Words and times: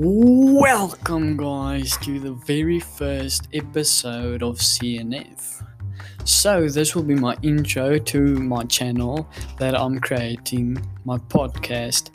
Welcome, 0.00 1.36
guys, 1.36 1.96
to 2.02 2.20
the 2.20 2.30
very 2.30 2.78
first 2.78 3.48
episode 3.52 4.44
of 4.44 4.58
CNF. 4.58 5.66
So, 6.22 6.68
this 6.68 6.94
will 6.94 7.02
be 7.02 7.16
my 7.16 7.36
intro 7.42 7.98
to 7.98 8.20
my 8.20 8.62
channel 8.62 9.28
that 9.58 9.74
I'm 9.74 9.98
creating, 9.98 10.80
my 11.04 11.18
podcast. 11.18 12.10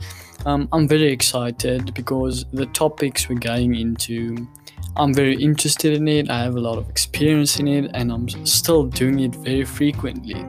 Um, 0.46 0.69
I'm 0.71 0.88
very 0.88 1.11
excited 1.11 1.93
because 1.93 2.46
the 2.54 2.68
topics 2.68 3.27
we're 3.27 3.38
going 3.38 3.75
into, 3.75 4.47
I'm 4.95 5.13
very 5.13 5.36
interested 5.36 5.91
in 5.91 6.07
it. 6.07 6.29
I 6.29 6.41
have 6.41 6.55
a 6.55 6.61
lot 6.61 6.77
of 6.77 6.89
experience 6.89 7.59
in 7.59 7.68
it, 7.68 7.91
and 7.93 8.13
I'm 8.13 8.29
still 8.45 8.86
doing 8.86 9.20
it 9.20 9.36
very 9.36 9.65
frequently. 9.65 10.41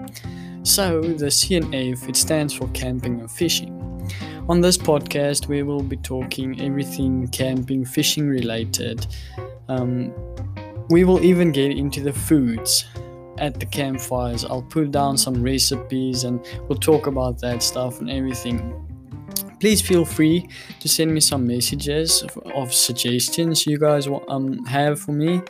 So, 0.62 1.00
the 1.00 1.32
CNF 1.32 2.08
it 2.08 2.14
stands 2.14 2.54
for 2.54 2.68
camping 2.68 3.18
and 3.18 3.28
fishing. 3.28 3.83
On 4.46 4.60
this 4.60 4.76
podcast, 4.76 5.48
we 5.48 5.62
will 5.62 5.82
be 5.82 5.96
talking 5.96 6.60
everything 6.60 7.28
camping, 7.28 7.82
fishing 7.82 8.28
related. 8.28 9.06
Um, 9.68 10.12
we 10.90 11.04
will 11.04 11.24
even 11.24 11.50
get 11.50 11.70
into 11.70 12.02
the 12.02 12.12
foods 12.12 12.84
at 13.38 13.58
the 13.58 13.64
campfires. 13.64 14.44
I'll 14.44 14.60
put 14.60 14.90
down 14.90 15.16
some 15.16 15.42
recipes 15.42 16.24
and 16.24 16.44
we'll 16.68 16.78
talk 16.78 17.06
about 17.06 17.40
that 17.40 17.62
stuff 17.62 18.00
and 18.00 18.10
everything. 18.10 18.74
Please 19.60 19.80
feel 19.80 20.04
free 20.04 20.46
to 20.80 20.88
send 20.90 21.14
me 21.14 21.20
some 21.20 21.46
messages 21.46 22.22
of, 22.22 22.36
of 22.54 22.74
suggestions 22.74 23.66
you 23.66 23.78
guys 23.78 24.06
um, 24.28 24.62
have 24.66 25.00
for 25.00 25.12
me 25.12 25.40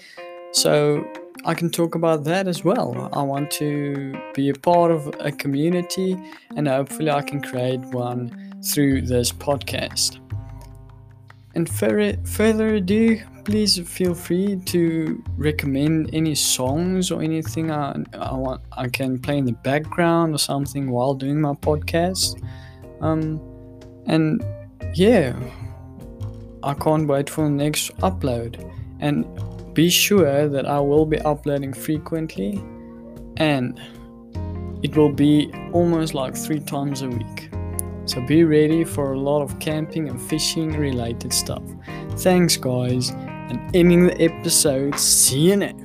so 0.53 1.05
I 1.45 1.55
can 1.55 1.69
talk 1.69 1.97
about 1.97 2.23
that 2.25 2.47
as 2.47 2.63
well. 2.63 3.11
I 3.13 3.23
want 3.23 3.51
to 3.53 4.17
be 4.35 4.51
a 4.51 4.55
part 4.55 4.93
of 4.93 5.13
a 5.19 5.33
community 5.33 6.17
and 6.55 6.69
hopefully 6.69 7.11
I 7.11 7.23
can 7.23 7.43
create 7.43 7.81
one 7.81 8.44
through 8.65 9.03
this 9.03 9.33
podcast. 9.33 10.21
And 11.55 11.69
further, 11.69 12.17
further 12.25 12.75
ado, 12.77 13.21
please 13.45 13.79
feel 13.79 14.15
free 14.15 14.57
to 14.65 15.23
recommend 15.37 16.11
any 16.13 16.35
songs 16.35 17.11
or 17.11 17.23
anything 17.23 17.71
I, 17.71 18.03
I 18.15 18.35
want 18.35 18.63
I 18.73 18.89
can 18.89 19.19
play 19.19 19.39
in 19.39 19.45
the 19.45 19.53
background 19.53 20.35
or 20.35 20.39
something 20.39 20.91
while 20.91 21.15
doing 21.15 21.41
my 21.41 21.53
podcast. 21.53 22.43
Um, 23.01 23.41
and 24.07 24.45
yeah, 24.95 25.39
I 26.63 26.75
can't 26.75 27.07
wait 27.07 27.31
for 27.31 27.45
the 27.45 27.51
next 27.51 27.97
upload. 27.99 28.59
And 29.01 29.27
be 29.75 29.91
sure 29.91 30.49
that 30.49 30.67
I 30.67 30.81
will 30.81 31.05
be 31.05 31.21
uploading 31.21 31.73
frequently 31.73 32.63
and 33.37 33.79
it 34.83 34.97
will 34.97 35.13
be 35.13 35.53
almost 35.73 36.15
like 36.15 36.37
three 36.37 36.61
times 36.61 37.03
a 37.03 37.09
week. 37.09 37.54
So 38.07 38.21
be 38.21 38.45
ready 38.45 38.85
for 38.85 39.13
a 39.13 39.19
lot 39.19 39.43
of 39.43 39.59
camping 39.61 40.09
and 40.09 40.21
fishing 40.21 40.77
related 40.77 41.33
stuff. 41.33 41.63
Thanks, 42.19 42.57
guys, 42.57 43.11
and 43.11 43.75
ending 43.75 44.07
the 44.07 44.23
episode, 44.23 44.99
see 44.99 45.51
you 45.51 45.57
next. 45.57 45.84